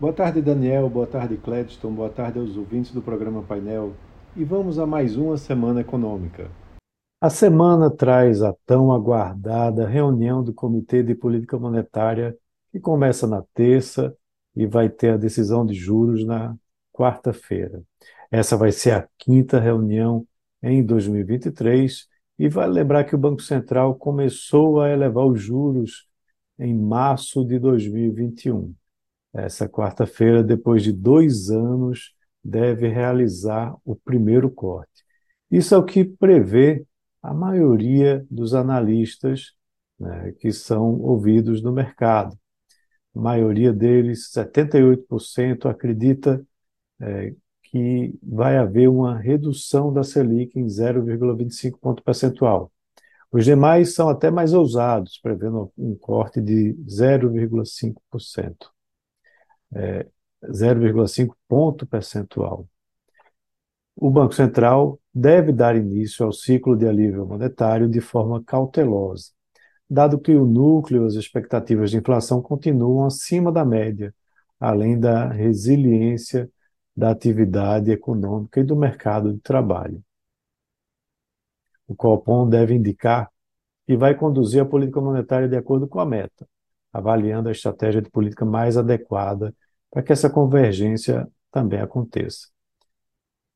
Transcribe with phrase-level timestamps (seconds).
[0.00, 0.88] Boa tarde, Daniel.
[0.88, 1.92] Boa tarde, Cledston.
[1.92, 3.94] Boa tarde aos ouvintes do programa Painel.
[4.36, 6.48] E vamos a mais uma semana econômica.
[7.20, 12.36] A semana traz a tão aguardada reunião do Comitê de Política Monetária,
[12.70, 14.16] que começa na terça
[14.54, 16.54] e vai ter a decisão de juros na
[16.92, 17.82] quarta-feira.
[18.30, 20.24] Essa vai ser a quinta reunião
[20.62, 22.06] em 2023
[22.38, 26.06] e vale lembrar que o Banco Central começou a elevar os juros
[26.56, 28.72] em março de 2021.
[29.44, 35.04] Essa quarta-feira, depois de dois anos, deve realizar o primeiro corte.
[35.50, 36.86] Isso é o que prevê
[37.22, 39.52] a maioria dos analistas
[39.98, 42.38] né, que são ouvidos no mercado.
[43.14, 46.44] A maioria deles, 78%, acredita
[47.00, 47.34] é,
[47.64, 52.72] que vai haver uma redução da Selic em 0,25 ponto percentual.
[53.30, 58.70] Os demais são até mais ousados, prevendo um corte de 0,5%,
[59.74, 60.06] é,
[60.44, 62.68] 0,5 ponto percentual.
[63.96, 69.32] O Banco Central deve dar início ao ciclo de alívio monetário de forma cautelosa,
[69.90, 74.14] dado que o núcleo e as expectativas de inflação continuam acima da média,
[74.60, 76.48] além da resiliência
[76.96, 80.02] da atividade econômica e do mercado de trabalho.
[81.86, 83.30] O Copom deve indicar
[83.86, 86.46] que vai conduzir a política monetária de acordo com a meta,
[86.98, 89.54] avaliando a estratégia de política mais adequada
[89.90, 92.48] para que essa convergência também aconteça.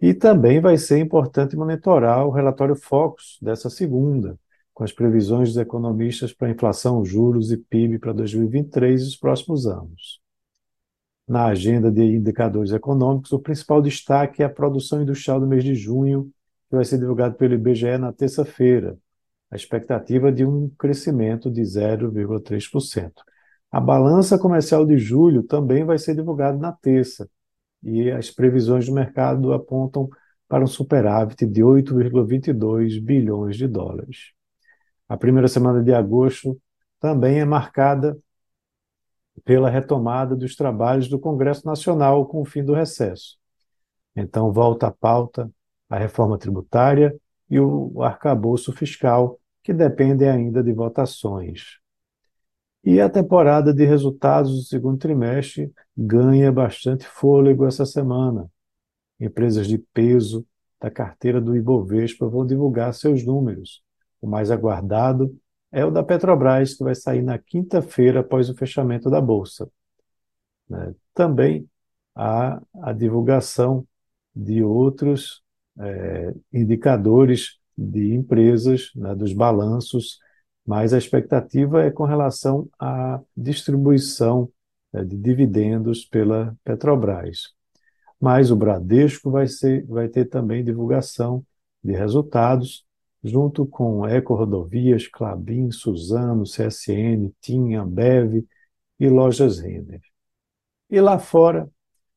[0.01, 4.39] E também vai ser importante monitorar o relatório Focus dessa segunda,
[4.75, 9.67] com as previsões dos economistas para inflação, juros e PIB para 2023 e os próximos
[9.67, 10.21] anos.
[11.29, 15.75] Na agenda de indicadores econômicos, o principal destaque é a produção industrial do mês de
[15.75, 16.33] junho,
[16.69, 18.99] que vai ser divulgado pelo IBGE na terça-feira.
[19.51, 23.13] A expectativa de um crescimento de 0,3%.
[23.73, 27.29] A balança comercial de julho também vai ser divulgada na terça,
[27.83, 30.11] e as previsões do mercado apontam
[30.47, 34.33] para um superávit de 8,22 bilhões de dólares.
[35.09, 36.61] A primeira semana de agosto
[37.01, 38.19] também é marcada
[39.43, 43.39] pela retomada dos trabalhos do Congresso Nacional com o fim do recesso.
[44.15, 45.51] Então, volta à pauta
[45.89, 47.19] a reforma tributária
[47.49, 51.82] e o arcabouço fiscal, que dependem ainda de votações.
[52.85, 58.51] E a temporada de resultados do segundo trimestre ganha bastante fôlego essa semana.
[59.21, 60.45] Empresas de peso
[60.81, 63.83] da carteira do Ibovespa vão divulgar seus números.
[64.21, 65.37] O mais aguardado
[65.71, 69.71] é o da Petrobras, que vai sair na quinta-feira após o fechamento da Bolsa.
[70.69, 70.93] Né?
[71.15, 71.69] Também
[72.15, 73.87] há a divulgação
[74.35, 75.43] de outros
[75.79, 80.19] é, indicadores de empresas, né, dos balanços,
[80.67, 84.51] mas a expectativa é com relação à distribuição
[84.93, 87.53] é, de dividendos pela Petrobras.
[88.21, 91.45] Mas o Bradesco vai, ser, vai ter também divulgação
[91.83, 92.87] de resultados
[93.23, 98.45] junto com Eco Rodovias, Clabin, Suzano, CSN, TIM, Ambev
[98.99, 100.01] e Lojas Renner.
[100.91, 101.69] E lá fora,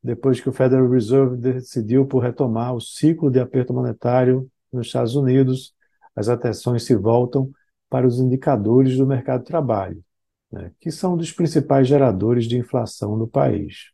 [0.03, 5.15] depois que o Federal Reserve decidiu por retomar o ciclo de aperto monetário nos Estados
[5.15, 5.73] Unidos,
[6.15, 7.51] as atenções se voltam
[7.95, 10.03] para os indicadores do mercado de trabalho,
[10.51, 13.91] né, que são um dos principais geradores de inflação no país.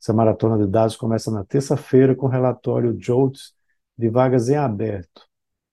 [0.00, 3.52] Essa maratona de dados começa na terça-feira com o relatório JOLTS
[3.98, 5.20] de vagas em aberto.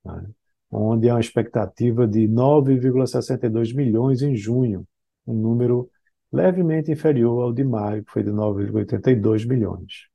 [0.04, 0.26] Né?
[0.70, 4.86] onde há uma expectativa de 9,62 milhões em junho,
[5.26, 5.90] um número
[6.32, 10.10] levemente inferior ao de maio, que foi de 9,82 milhões.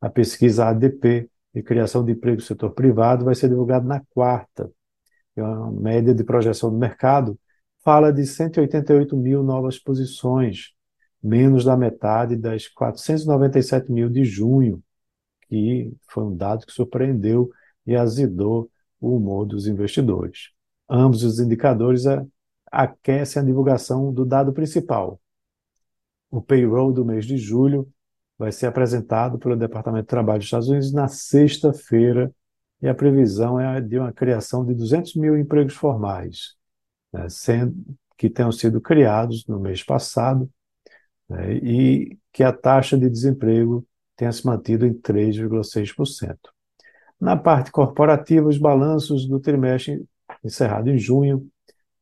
[0.00, 4.70] A pesquisa ADP de criação de emprego no setor privado vai ser divulgada na quarta.
[5.40, 7.38] É uma média de projeção do mercado
[7.84, 10.72] fala de 188 mil novas posições,
[11.22, 14.82] menos da metade das 497 mil de junho,
[15.48, 17.50] que foi um dado que surpreendeu
[17.86, 20.50] e azedou o humor dos investidores.
[20.88, 22.04] Ambos os indicadores
[22.70, 25.20] aquecem a divulgação do dado principal.
[26.30, 27.88] O payroll do mês de julho
[28.36, 32.32] vai ser apresentado pelo Departamento de Trabalho dos Estados Unidos na sexta-feira
[32.80, 36.54] e a previsão é de uma criação de 200 mil empregos formais,
[37.12, 37.74] né, sendo,
[38.16, 40.50] que tenham sido criados no mês passado
[41.28, 43.86] né, e que a taxa de desemprego
[44.16, 46.36] tenha se mantido em 3,6%.
[47.20, 50.04] Na parte corporativa, os balanços do trimestre
[50.44, 51.48] encerrado em junho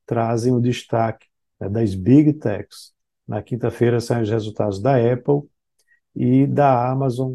[0.04, 1.26] trazem o destaque
[1.58, 2.94] né, das Big Techs.
[3.26, 5.42] Na quinta-feira saem os resultados da Apple
[6.14, 7.34] e da Amazon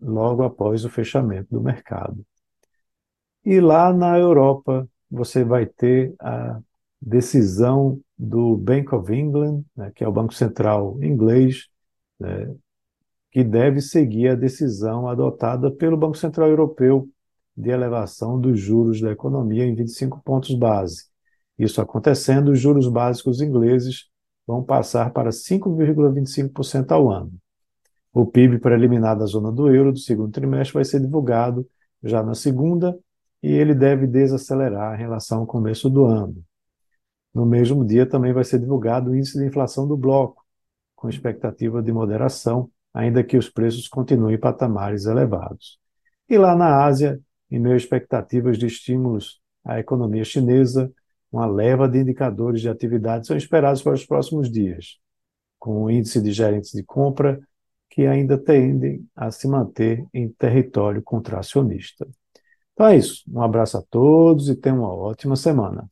[0.00, 2.24] logo após o fechamento do mercado.
[3.44, 6.60] E lá na Europa, você vai ter a
[7.00, 11.68] decisão do Bank of England, né, que é o Banco Central inglês,
[12.18, 12.54] né,
[13.32, 17.08] que deve seguir a decisão adotada pelo Banco Central Europeu
[17.56, 21.06] de elevação dos juros da economia em 25 pontos base.
[21.58, 24.08] Isso acontecendo, os juros básicos ingleses
[24.46, 27.32] vão passar para 5,25% ao ano.
[28.12, 31.66] O PIB preliminar da zona do euro do segundo trimestre vai ser divulgado
[32.02, 32.98] já na segunda
[33.42, 36.44] e ele deve desacelerar em relação ao começo do ano.
[37.32, 40.44] No mesmo dia também vai ser divulgado o índice de inflação do bloco,
[40.94, 45.78] com expectativa de moderação, ainda que os preços continuem em patamares elevados.
[46.28, 47.20] E lá na Ásia,
[47.50, 50.92] em meio a expectativas de estímulos à economia chinesa,
[51.32, 54.98] uma leva de indicadores de atividade são esperados para os próximos dias,
[55.58, 57.40] com o índice de gerentes de compra
[57.88, 62.06] que ainda tendem a se manter em território contracionista.
[62.80, 63.22] Então é isso.
[63.28, 65.86] Um abraço a todos e tenham uma ótima semana.